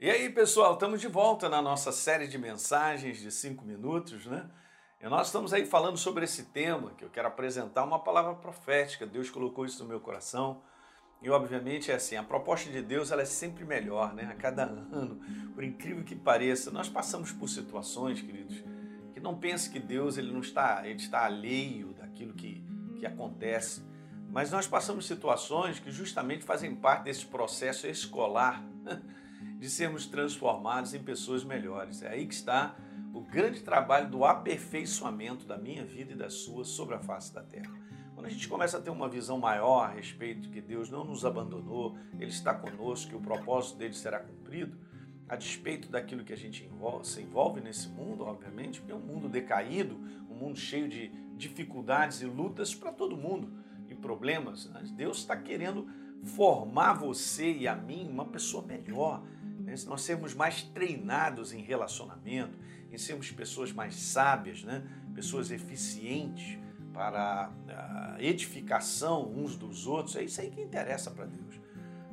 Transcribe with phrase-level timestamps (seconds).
[0.00, 4.48] E aí, pessoal, estamos de volta na nossa série de mensagens de cinco minutos, né?
[5.02, 9.04] E nós estamos aí falando sobre esse tema que eu quero apresentar uma palavra profética.
[9.04, 10.62] Deus colocou isso no meu coração.
[11.20, 14.28] E obviamente é assim, a proposta de Deus ela é sempre melhor, né?
[14.30, 15.20] A cada ano,
[15.52, 18.62] por incrível que pareça, nós passamos por situações, queridos,
[19.12, 22.64] que não pense que Deus ele não está, ele está alheio daquilo que,
[23.00, 23.82] que acontece.
[24.30, 28.62] Mas nós passamos situações que justamente fazem parte desse processo escolar
[29.58, 32.02] de sermos transformados em pessoas melhores.
[32.02, 32.76] É aí que está
[33.12, 37.42] o grande trabalho do aperfeiçoamento da minha vida e da sua sobre a face da
[37.42, 37.72] terra.
[38.14, 41.04] Quando a gente começa a ter uma visão maior a respeito de que Deus não
[41.04, 44.76] nos abandonou, Ele está conosco, que o propósito dele será cumprido,
[45.28, 49.00] a despeito daquilo que a gente envolve, se envolve nesse mundo, obviamente, porque é um
[49.00, 49.96] mundo decaído,
[50.30, 53.52] um mundo cheio de dificuldades e lutas para todo mundo
[53.88, 54.66] e problemas.
[54.96, 55.88] Deus está querendo
[56.24, 59.22] formar você e a mim uma pessoa melhor,
[59.68, 59.74] né?
[59.86, 62.58] nós sermos mais treinados em relacionamento,
[62.90, 64.82] em sermos pessoas mais sábias, né?
[65.14, 66.58] pessoas eficientes
[66.92, 71.60] para a edificação uns dos outros, é isso aí que interessa para Deus.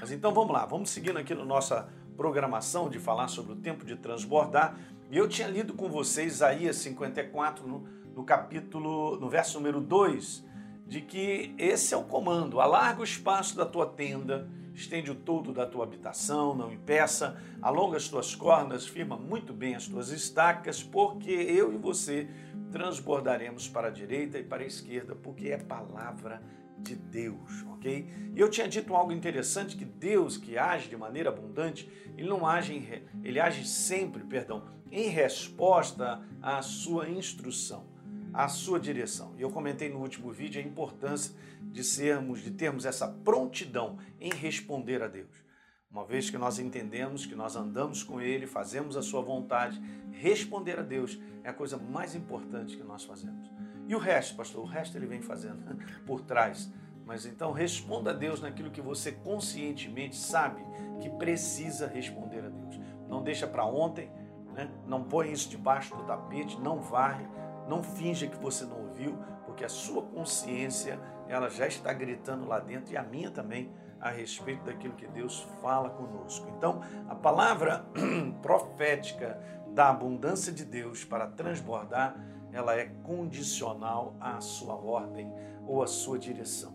[0.00, 3.84] Mas então vamos lá, vamos seguindo aqui na nossa programação de falar sobre o tempo
[3.84, 4.78] de transbordar.
[5.10, 10.46] E eu tinha lido com vocês Isaías 54 no, no capítulo, no verso número 2,
[10.86, 14.48] de que esse é o comando: alarga o espaço da tua tenda
[14.80, 19.74] estende o todo da tua habitação, não impeça, alonga as tuas cordas, firma muito bem
[19.74, 22.28] as tuas estacas, porque eu e você
[22.72, 26.42] transbordaremos para a direita e para a esquerda, porque é palavra
[26.78, 28.08] de Deus, ok?
[28.34, 32.46] E eu tinha dito algo interessante que Deus que age de maneira abundante, ele não
[32.46, 37.90] age, em, ele age sempre, perdão, em resposta à sua instrução
[38.32, 39.34] a sua direção.
[39.36, 44.30] E eu comentei no último vídeo a importância de sermos, de termos essa prontidão em
[44.30, 45.50] responder a Deus.
[45.90, 50.78] Uma vez que nós entendemos que nós andamos com Ele, fazemos a Sua vontade, responder
[50.78, 53.50] a Deus é a coisa mais importante que nós fazemos.
[53.88, 55.76] E o resto, pastor, o resto Ele vem fazendo
[56.06, 56.72] por trás.
[57.04, 60.62] Mas então responda a Deus naquilo que você conscientemente sabe
[61.00, 62.78] que precisa responder a Deus.
[63.08, 64.08] Não deixa para ontem,
[64.54, 64.70] né?
[64.86, 67.26] não põe isso debaixo do tapete, não varre,
[67.70, 69.16] não finja que você não ouviu,
[69.46, 70.98] porque a sua consciência
[71.28, 73.70] ela já está gritando lá dentro e a minha também
[74.00, 76.52] a respeito daquilo que Deus fala conosco.
[76.56, 77.86] Então, a palavra
[78.42, 82.16] profética da abundância de Deus para transbordar,
[82.52, 85.32] ela é condicional à sua ordem
[85.64, 86.74] ou à sua direção.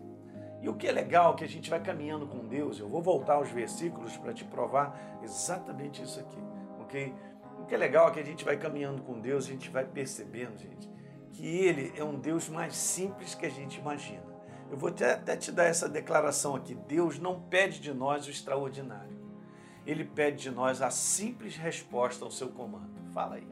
[0.62, 3.02] E o que é legal é que a gente vai caminhando com Deus, eu vou
[3.02, 6.42] voltar aos versículos para te provar exatamente isso aqui,
[6.80, 7.14] ok?
[7.66, 9.84] O que é legal é que a gente vai caminhando com Deus, a gente vai
[9.84, 10.88] percebendo, gente,
[11.32, 14.22] que Ele é um Deus mais simples que a gente imagina.
[14.70, 19.18] Eu vou até te dar essa declaração aqui: Deus não pede de nós o extraordinário.
[19.84, 22.94] Ele pede de nós a simples resposta ao seu comando.
[23.12, 23.48] Fala aí.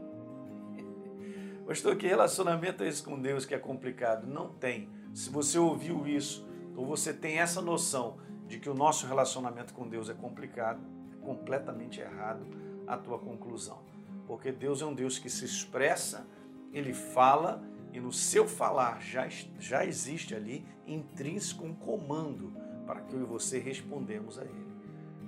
[1.66, 4.28] Pastor, que relacionamento é esse com Deus que é complicado?
[4.28, 4.90] Não tem.
[5.12, 9.88] Se você ouviu isso, ou você tem essa noção de que o nosso relacionamento com
[9.88, 10.80] Deus é complicado,
[11.12, 12.46] é completamente errado
[12.86, 13.92] a tua conclusão
[14.26, 16.26] porque Deus é um Deus que se expressa,
[16.72, 17.62] ele fala
[17.92, 22.52] e no seu falar já, já existe ali intrínseco um comando
[22.86, 24.74] para que eu e você respondemos a ele.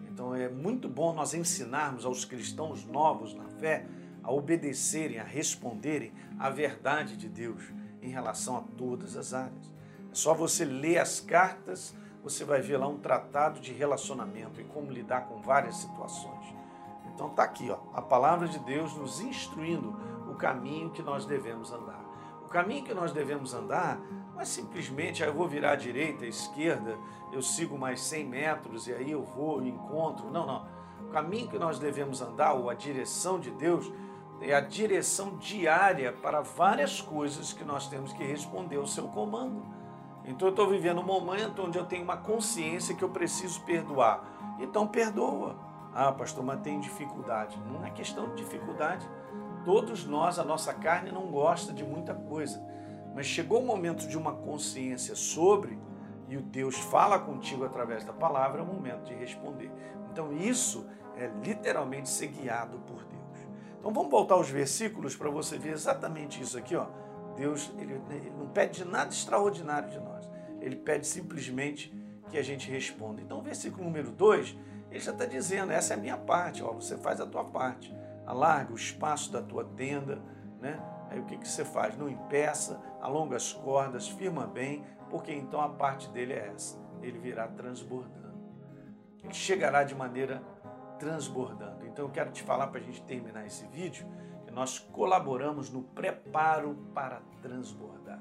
[0.08, 3.86] Então é muito bom nós ensinarmos aos cristãos novos na fé
[4.22, 7.62] a obedecerem, a responderem à verdade de Deus
[8.02, 9.70] em relação a todas as áreas.
[10.10, 14.64] É só você ler as cartas, você vai ver lá um tratado de relacionamento e
[14.64, 16.46] como lidar com várias situações.
[17.16, 19.97] Então está aqui, ó, a palavra de Deus nos instruindo
[20.28, 22.04] o caminho que nós devemos andar.
[22.44, 23.99] O caminho que nós devemos andar
[24.34, 26.99] não é simplesmente, ah, eu vou virar à direita, à esquerda,
[27.32, 30.31] eu sigo mais 100 metros e aí eu vou e encontro.
[30.31, 30.69] Não, não.
[31.00, 33.91] O caminho que nós devemos andar, ou a direção de Deus,
[34.43, 39.65] é a direção diária para várias coisas que nós temos que responder ao seu comando.
[40.26, 44.56] Então eu estou vivendo um momento onde eu tenho uma consciência que eu preciso perdoar.
[44.60, 45.66] Então perdoa.
[45.98, 47.58] Ah, pastor, mas tem dificuldade.
[47.72, 49.08] Não é questão de dificuldade.
[49.64, 52.62] Todos nós, a nossa carne não gosta de muita coisa.
[53.14, 55.78] Mas chegou o momento de uma consciência sobre,
[56.28, 59.72] e o Deus fala contigo através da palavra, é o momento de responder.
[60.12, 63.49] Então isso é literalmente ser guiado por Deus.
[63.78, 66.76] Então vamos voltar aos versículos para você ver exatamente isso aqui.
[66.76, 66.88] Ó.
[67.34, 70.28] Deus ele, ele não pede nada extraordinário de nós.
[70.60, 71.90] Ele pede simplesmente
[72.28, 73.22] que a gente responda.
[73.22, 76.97] Então, versículo número 2 ele já está dizendo, essa é a minha parte, ó, você
[76.97, 77.94] faz a tua parte.
[78.25, 80.21] Alarga o espaço da tua tenda,
[80.61, 80.81] né?
[81.11, 81.97] Aí o que, que você faz?
[81.97, 86.79] Não impeça, alonga as cordas, firma bem, porque então a parte dele é essa.
[87.03, 88.35] Ele virá transbordando.
[89.23, 90.43] Ele chegará de maneira
[90.99, 91.87] transbordando.
[91.87, 94.06] Então eu quero te falar para a gente terminar esse vídeo
[94.44, 98.21] que nós colaboramos no preparo para transbordar.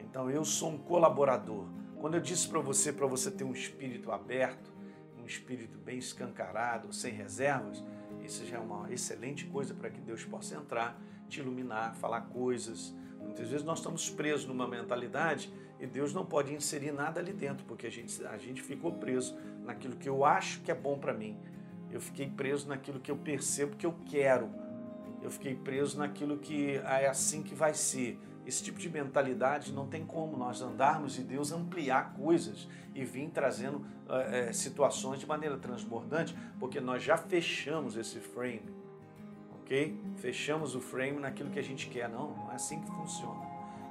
[0.00, 1.66] Então eu sou um colaborador.
[2.00, 4.75] Quando eu disse para você, para você ter um espírito aberto,
[5.26, 7.82] um espírito bem escancarado, sem reservas,
[8.24, 10.96] isso já é uma excelente coisa para que Deus possa entrar,
[11.28, 12.94] te iluminar, falar coisas.
[13.20, 17.66] Muitas vezes nós estamos presos numa mentalidade e Deus não pode inserir nada ali dentro,
[17.66, 21.12] porque a gente, a gente ficou preso naquilo que eu acho que é bom para
[21.12, 21.36] mim.
[21.90, 24.48] Eu fiquei preso naquilo que eu percebo que eu quero.
[25.20, 28.16] Eu fiquei preso naquilo que é assim que vai ser.
[28.46, 33.28] Esse tipo de mentalidade não tem como nós andarmos e Deus ampliar coisas e vir
[33.30, 38.72] trazendo é, situações de maneira transbordante, porque nós já fechamos esse frame,
[39.60, 40.00] ok?
[40.16, 42.08] Fechamos o frame naquilo que a gente quer.
[42.08, 43.44] Não, não é assim que funciona.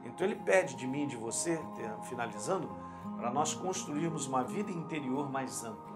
[0.06, 1.60] Então ele pede de mim e de você,
[2.08, 2.70] finalizando,
[3.18, 5.96] para nós construirmos uma vida interior mais ampla.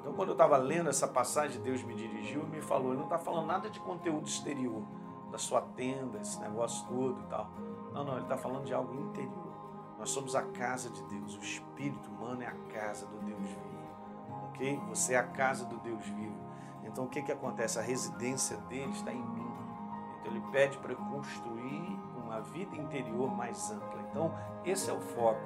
[0.00, 3.04] Então, quando eu estava lendo essa passagem, Deus me dirigiu e me falou: Ele não
[3.04, 4.82] está falando nada de conteúdo exterior,
[5.30, 7.50] da sua tenda, esse negócio todo e tal.
[7.92, 9.48] Não, não, ele está falando de algo interior.
[9.98, 11.36] Nós somos a casa de Deus.
[11.36, 14.48] O espírito humano é a casa do Deus vivo.
[14.48, 14.80] Ok?
[14.88, 16.36] Você é a casa do Deus vivo.
[16.84, 17.78] Então o que, que acontece?
[17.78, 19.52] A residência dele está em mim.
[20.20, 24.00] Então ele pede para eu construir uma vida interior mais ampla.
[24.10, 24.32] Então
[24.64, 25.40] esse é o foco.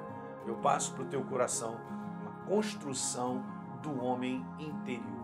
[0.45, 1.75] Eu passo para o teu coração
[2.21, 3.43] uma construção
[3.81, 5.23] do homem interior.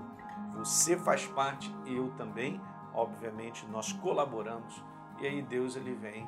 [0.56, 2.60] Você faz parte, eu também.
[2.94, 4.84] Obviamente nós colaboramos
[5.20, 6.28] e aí Deus ele vem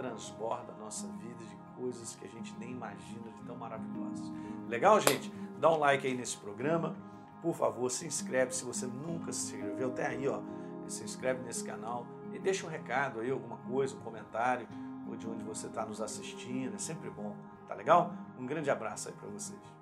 [0.00, 4.32] transborda a nossa vida de coisas que a gente nem imagina de tão maravilhosas.
[4.66, 5.30] Legal, gente?
[5.58, 6.96] Dá um like aí nesse programa.
[7.42, 10.40] Por favor, se inscreve se você nunca se inscreveu até aí, ó.
[10.88, 14.66] Se inscreve nesse canal e deixa um recado aí, alguma coisa, um comentário,
[15.06, 16.74] ou de onde você está nos assistindo.
[16.74, 17.36] É sempre bom,
[17.68, 18.12] tá legal?
[18.38, 19.79] Um grande abraço aí para vocês.